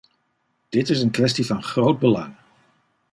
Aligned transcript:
Dit 0.69 0.89
is 0.89 1.01
een 1.01 1.11
kwestie 1.11 1.45
van 1.45 1.63
groot 1.63 1.99
belang. 1.99 2.35